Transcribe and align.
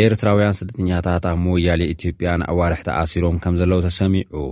ኤርትራውያን 0.00 0.56
ስደተኛታት 0.58 1.24
ኣብ 1.30 1.38
መወያሌ 1.44 1.82
ኢትዮጵያ 1.92 2.30
ንኣዋርሒ 2.40 2.80
ተኣሲሮም 2.88 3.36
ከም 3.44 3.54
ዘለዉ 3.60 3.78
ተሰሚዑ 3.86 4.42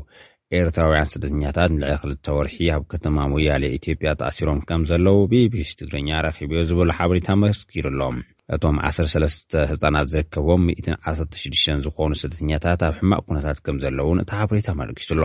ኤርትራውያን 0.61 1.11
ስደተኛታት 1.15 1.71
ንልዕሊ 1.74 1.95
ክልተ 2.03 2.27
ወርሒ 2.37 2.56
ኣብ 2.74 2.83
ከተማ 2.93 3.17
መወያሌ 3.33 3.64
ኢትዮጵያ 3.79 4.11
ተኣሲሮም 4.21 4.61
ከም 4.69 4.83
ዘለዉ 4.91 5.19
ቤብስ 5.33 5.71
ትግርኛ 5.81 6.10
ረኪብዮ 6.27 6.60
ዝበሎ 6.71 6.88
ሓበሬታ 6.99 7.28
መስኪሩኣሎም 7.42 8.19
እቶም 8.56 8.77
1ሰስተህፃናት 8.91 10.09
ዝርከቦም 10.14 10.64
116 10.72 11.64
ዝኾኑ 11.87 12.13
ስደተኛታት 12.24 12.82
ኣብ 12.88 12.95
ሕማቅ 13.00 13.23
ኩነታት 13.31 13.60
ከም 13.67 13.78
ዘለዉን 13.85 14.21
እቲ 14.24 14.31
ሓበሬታ 14.41 14.68
መርኪቱኣሎ 14.81 15.23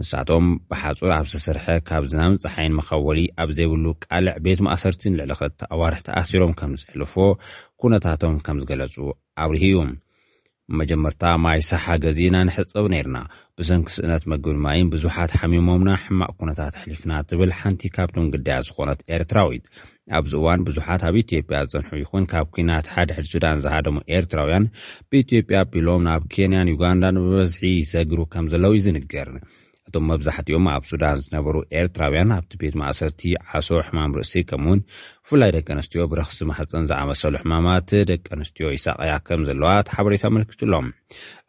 ንሳቶም 0.00 0.44
ብሓፁር 0.70 1.10
ኣብ 1.16 1.26
ዝተስርሐ 1.30 1.64
ካብዝናምንፀሓይን 1.88 2.76
መኸወሊ 2.76 3.18
ኣብ 3.42 3.48
ዘይብሉ 3.56 3.84
ቃልዕ 4.04 4.32
ቤት 4.44 4.60
ማእሰርትን 4.66 5.16
ልዕሊ 5.18 5.32
ክል 5.40 5.50
ኣዋርሒ 5.74 5.98
ተኣሲሮም 6.06 6.52
ከም 6.60 6.72
ዝሕልፎ 6.82 7.14
ኩነታቶም 7.80 8.36
ከም 8.46 8.56
ዝገለፁ 8.62 8.94
ኣብርህ 9.44 9.64
እዩ 9.68 9.76
መጀመርታ 10.80 11.22
ማይ 11.44 11.60
ሳሓገዚና 11.70 12.36
ንሕፀቡ 12.48 12.84
ነርና 12.94 13.18
ብሰንኪስእነት 13.58 14.22
መግብል 14.32 14.58
ማይን 14.66 14.88
ብዙሓት 14.94 15.32
ሓሚሞምና 15.40 15.90
ሕማቅ 16.04 16.30
ኩነታት 16.40 16.74
ሕሊፍና 16.82 17.12
ትብል 17.28 17.52
ሓንቲ 17.58 17.82
ካብቶም 17.96 18.30
ግዳያ 18.34 18.58
ዝኮነት 18.68 19.02
ኤርትራዊት 19.16 19.66
ኣብዚ 20.18 20.32
እዋን 20.40 20.62
ብዙሓት 20.68 21.02
ኣብ 21.08 21.16
ኢትዮጵያ 21.24 21.58
ዝፀንሑ 21.72 22.00
ይኹን 22.04 22.24
ካብ 22.34 22.46
ኩናት 22.54 22.86
ሓደሕድ 22.94 23.26
ሱዳን 23.32 23.60
ዝሃደሙ 23.66 23.96
ኤርትራውያን 24.20 24.70
ብኢትዮጵያ 25.10 25.60
ቢሎም 25.74 26.02
ናብ 26.08 26.24
ኬንያን 26.34 26.72
ዩጋንዳ 26.74 27.04
ንበዝሒ 27.18 27.62
ዘጊሩ 27.94 28.20
ከም 28.34 28.46
ዘለው 28.54 28.74
ዩ 28.78 28.82
ዝንገር 28.88 29.30
እቶም 29.88 30.04
መብዛሕትኦም 30.10 30.66
ኣብ 30.72 30.82
ሱዳን 30.90 31.20
ዝነበሩ 31.24 31.54
ኤርትራውያን 31.78 32.32
ኣብቲ 32.36 32.52
ቤት 32.60 32.74
ማእሰርቲ 32.80 33.22
ዓሶ 33.58 33.68
ሕማም 33.86 34.12
ርእሲ 34.18 34.32
ከምኡ 34.50 34.68
ውን 34.72 34.80
ብፍላይ 35.24 35.50
ደቂ 35.56 35.66
ኣንስትዮ 35.76 36.02
ብረክሲ 36.12 36.38
ማሕፀን 36.50 36.84
ዝኣመሰሉ 36.90 37.32
ሕማማት 37.42 37.90
ደቂ 38.10 38.24
ኣንስትዮ 38.36 38.66
ይሳቅያ 38.76 39.12
ከም 39.26 39.42
ዘለዋ 39.48 39.70
ተ 39.86 39.90
ሓበሬታ 39.96 40.24
ኣመልክትሎም 40.32 40.86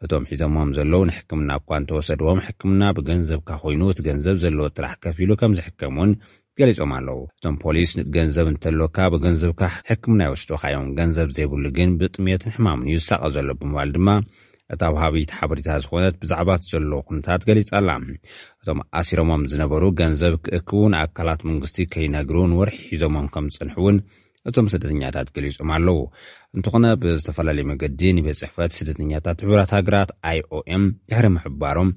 እቶም 0.04 0.24
ሒዞሞም 0.30 0.72
ዘለዉ 0.78 1.00
ንሕክምና 1.10 1.50
እኳ 1.60 1.68
እንተወሰድዎም 1.80 2.40
ሕክምና 2.46 2.82
ብገንዘብካ 2.98 3.50
ኮይኑ 3.64 3.82
እቲ 3.92 4.00
ገንዘብ 4.08 4.36
ዘለዎ 4.44 4.66
ጥራሕ 4.76 4.94
ከፍ 5.04 5.18
ኢሉ 5.24 5.30
ከምዝሕከም 5.42 5.96
እውን 6.00 6.12
ገሊፆም 6.58 6.90
ኣለው 6.98 7.20
እቶም 7.36 7.54
ፖሊስ 7.62 7.92
ገንዘብ 8.16 8.48
እንተለወካ 8.52 8.96
ብገንዘብካ 9.14 9.62
ሕክምና 9.90 10.20
ይወስድካዮም 10.28 10.88
ገንዘብ 10.98 11.30
ዘይብሉ 11.38 11.64
ግን 11.78 11.92
ብጥሜትን 12.02 12.54
ሕማምን 12.58 12.88
እዩ 12.90 12.98
ዝሳቀ 13.04 13.24
ዘሎ 13.36 13.48
ብምባሉ 13.62 13.90
ድማ 13.98 14.08
እቲ 14.72 14.82
ብሃቢት 14.94 15.30
ሓበሬታ 15.38 15.70
ዝኾነት 15.84 16.14
ብዛዕባት 16.20 16.60
ዘሎ 16.70 16.92
ኩንታት 17.08 17.40
ገሊጻ 17.48 17.70
ኣላ 17.80 17.90
እቶም 18.62 18.78
ኣሲሮሞም 19.00 19.42
ዝነበሩ 19.52 19.82
ገንዘብ 20.00 20.34
ክእክቡ 20.44 20.78
ንኣካላት 20.92 21.40
መንግስቲ 21.48 21.76
ከይነግሩ 21.94 22.36
ንወርሒ 22.52 22.76
ሒዞሞም 22.92 23.26
ከም 23.34 23.46
ዝፅንሕ 23.54 23.74
እውን 23.82 23.96
እቶም 24.50 24.66
ስደተኛታት 24.74 25.28
ገሊፆም 25.36 25.68
ኣለዉ 25.76 25.98
እንትኾነ 26.56 26.86
ብዝተፈላለየ 27.02 27.66
መገዲ 27.72 28.00
ንቤት 28.18 28.38
ፅሕፈት 28.42 28.72
ስደተኛታት 28.78 29.38
ሕብራት 29.44 29.70
ሃገራት 29.78 30.10
ኣይ 30.30 30.40
ኦኤም 30.58 30.84
ድሕሪ 31.10 31.26
ምሕባሮም 31.36 31.90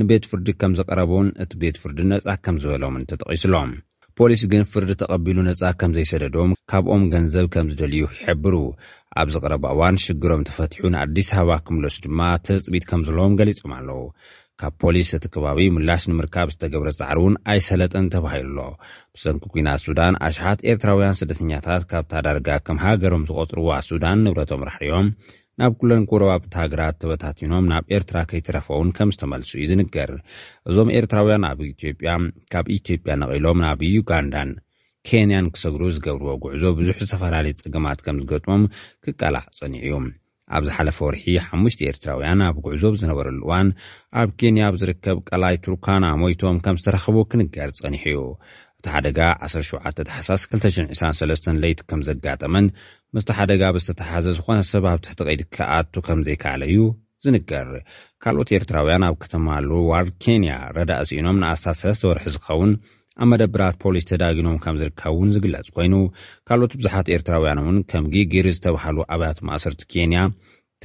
ንቤት 0.00 0.24
ፍርዲ 0.30 0.48
ከም 0.60 0.72
ዝቀረቡን 0.80 1.26
እቲ 1.44 1.52
ቤት 1.62 1.76
ፍርዲ 1.82 1.98
ነፃ 2.12 2.24
ከም 2.44 2.56
ዝበሎምን 2.64 3.06
ተጠቒሱሎም 3.10 3.72
ፖሊስ 4.20 4.40
ግን 4.52 4.62
ፍርዲ 4.72 4.90
ተቐቢሉ 5.02 5.38
ነፃ 5.50 5.68
ከም 5.80 5.92
ዘይሰደዶም 5.96 6.50
ካብኦም 6.70 7.04
ገንዘብ 7.14 7.46
ከም 7.54 7.68
ዝደልዩ 7.72 8.00
ይሕብሩ 8.16 8.54
ኣብዚ 9.20 9.34
ቀረባ 9.44 9.64
እዋን 9.74 9.96
ሽግሮም 10.04 10.42
ተፈትሑን 10.48 10.94
ኣዲስ 11.02 11.30
ኣበባ 11.38 11.54
ክምለሱ 11.66 11.96
ድማ 12.04 12.20
ተፅቢት 12.46 12.84
ከም 12.90 13.00
ዘለዎም 13.08 13.34
ገሊፆም 13.40 13.72
ኣለው 13.78 14.00
ካብ 14.60 14.72
ፖሊስ 14.82 15.10
እቲ 15.16 15.24
ከባቢ 15.34 15.58
ምላሽ 15.76 16.02
ንምርካብ 16.10 16.48
ዝተገብረ 16.54 16.88
ፃዕር 17.00 17.18
እውን 17.20 17.34
ኣይሰለጥን 17.52 18.06
ተባሂሉ 18.14 18.56
ኣሎ 18.62 18.70
ብሰንኪ 19.14 19.44
ኩና 19.54 19.68
ሱዳን 19.84 20.18
ኣሽሓት 20.28 20.60
ኤርትራውያን 20.70 21.18
ስደተኛታት 21.20 21.84
ካብታ 21.92 22.12
ዳርጋ 22.26 22.48
ከም 22.66 22.78
ሃገሮም 22.84 23.26
ዝቆፅርዋ 23.30 23.70
ሱዳን 23.90 24.22
ንብረቶም 24.26 24.66
ራሕሪኦም 24.70 25.08
ናብ 25.60 25.72
ኩለን 25.80 26.06
ቆረባብቲ 26.10 26.52
ሃገራት 26.62 26.96
ተበታቲኖም 27.02 27.64
ናብ 27.72 27.84
ኤርትራ 27.96 28.18
ከይተረፈውን 28.32 28.90
ከም 28.98 29.12
ዝተመልሱ 29.16 29.50
እዩ 29.58 29.66
ዝንገር 29.72 30.12
እዞም 30.70 30.92
ኤርትራውያን 30.98 31.46
ኣብ 31.50 31.58
ኢትዮጵያ 31.72 32.12
ካብ 32.54 32.68
ኢትዮጵያ 32.78 33.14
ነቒሎም 33.22 33.58
ናብ 33.66 33.82
ዩጋንዳን 33.96 34.52
ኬንያን 35.10 35.46
ክሰግሩ 35.54 35.82
ዝገብርዎ 35.94 36.32
ጉዕዞ 36.42 36.64
ብዙሕ 36.78 36.96
ዝተፈላለዩ 37.06 37.54
ፀግማት 37.62 38.00
ከም 38.06 38.16
ዝገጥሞም 38.22 38.64
ክቀልዕ 39.04 39.42
ፀኒዑ 39.58 39.80
እዩ 39.86 39.94
ኣብ 40.56 40.62
ዝሓለፈ 40.66 40.98
ወርሒ 41.06 41.22
ሓሙሽቲ 41.46 41.80
ኤርትራውያን 41.90 42.40
ኣብ 42.48 42.56
ጉዕዞ 42.64 42.82
ዝነበረሉ 43.00 43.38
እዋን 43.46 43.68
ኣብ 44.20 44.28
ኬንያ 44.40 44.62
ብዝርከብ 44.74 45.18
ቀላይ 45.30 45.56
ቱርካና 45.64 46.04
ሞይቶም 46.22 46.58
ከም 46.64 46.76
ዝተረኽቡ 46.80 47.16
ክንገር 47.30 47.70
ፀኒሕ 47.80 48.04
እዩ 48.12 48.20
እቲ 48.78 48.86
ሓደጋ 48.94 49.18
17 49.50 50.12
ሓሳስ223 50.18 51.52
ለይቲ 51.62 51.80
ከም 51.90 52.00
ዘጋጠመን 52.08 52.66
ምስቲ 53.16 53.30
ሓደጋ 53.38 53.62
ብዝተተሓዘ 53.76 54.26
ዝኾነ 54.38 54.58
ሰብ 54.72 54.84
ኣብ 54.92 55.00
ትሕቲ 55.06 55.20
ቀይድከኣቱ 55.28 55.94
ከም 56.08 56.20
ዘይከኣለ 56.28 56.62
እዩ 56.72 56.78
ዝንገር 57.24 57.68
ካልኦት 58.22 58.50
ኤርትራውያን 58.58 59.04
ኣብ 59.08 59.16
ከተማ 59.24 59.46
ኣሎዋርድ 59.60 60.10
ኬንያ 60.24 60.54
ረዳ 60.78 60.92
እስኢኖም 61.06 61.40
ንኣስታት 61.44 61.78
ሰለስተ 61.82 62.08
ወርሒ 62.10 62.26
ዝኸውን 62.36 62.70
ኣብ 63.20 63.26
መደብራት 63.30 63.74
ፖሊስ 63.82 64.04
ተዳጊኖም 64.10 64.58
ከም 64.64 64.76
ዝርከብ 64.82 65.12
እውን 65.14 65.30
ዝግለፅ 65.34 65.66
ኮይኑ 65.76 65.94
ካልኦት 66.48 66.72
ብዙሓት 66.80 67.06
ኤርትራውያን 67.14 67.60
እውን 67.62 67.78
ከም 67.90 68.04
ጊ 68.12 68.22
ገሪ 68.32 68.46
ዝተባሃሉ 68.56 68.98
ኣብያት 69.14 69.38
ማእሰርቲ 69.48 69.80
ኬንያ 69.92 70.20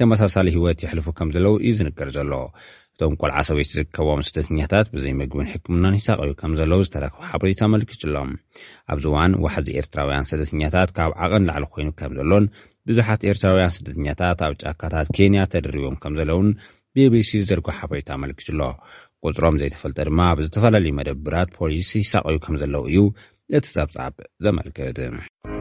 ተመሳሳለ 0.00 0.48
ሂወት 0.56 0.82
ይሕልፉ 0.84 1.06
ከም 1.18 1.28
ዘለዉ 1.36 1.54
እዩ 1.62 1.70
ዝንገር 1.78 2.08
ዘሎ 2.16 2.32
እቶም 2.94 3.14
ቆልዓ 3.20 3.38
ሰበይቲ 3.48 3.70
ዝርከቦም 3.78 4.20
ስደተኛታት 4.28 4.86
ብዘይምግብን 4.94 5.50
ሕክምናን 5.52 5.96
ሂሳቀዩ 6.00 6.30
ከም 6.40 6.52
ዘለዉ 6.60 6.80
ዝተረክቡ 6.88 7.20
ሓበሬታ 7.30 7.60
መልክት 7.74 8.02
ሎ 8.14 8.20
ኣብዚ 8.92 9.04
ዋን 9.16 9.34
ዋሕዚ 9.44 9.68
ኤርትራውያን 9.82 10.28
ስደተኛታት 10.32 10.92
ካብ 10.96 11.12
ዓቐን 11.24 11.46
ላዕሊ 11.50 11.64
ኮይኑ 11.74 11.90
ከም 12.00 12.12
ዘሎን 12.20 12.46
ብዙሓት 12.90 13.20
ኤርትራውያን 13.32 13.74
ስደተኛታት 13.78 14.38
ኣብ 14.48 14.52
ጫካታት 14.64 15.08
ኬንያ 15.16 15.40
ተደሪቦም 15.54 15.96
ከም 16.04 16.14
ዘለውን 16.20 16.50
ቤቤሲ 16.96 17.30
ዝደርግ 17.44 17.66
ሓበሬታ 17.78 18.10
መልክት 18.24 18.46
ኣሎ 18.54 18.60
ቁፅሮም 19.26 19.56
ዘይተፈልጠ 19.60 19.98
ድማ 20.08 20.20
ኣብ 20.32 20.38
ዝተፈላለዩ 20.46 20.92
መደብራት 20.98 21.48
ፖሊስ 21.58 21.90
ይሳቅዩ 22.00 22.36
ከም 22.46 22.54
ዘለው 22.62 22.84
እዩ 22.90 22.98
እቲ 23.58 23.64
ፀብጻብ 23.76 24.14
ዘመልክት 24.44 25.57